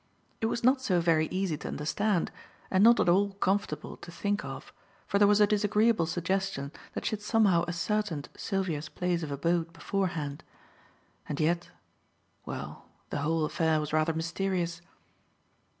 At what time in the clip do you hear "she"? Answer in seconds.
7.05-7.11